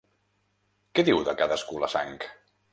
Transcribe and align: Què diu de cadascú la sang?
Què 0.95 1.05
diu 1.11 1.21
de 1.29 1.37
cadascú 1.43 1.81
la 1.87 1.93
sang? 1.99 2.21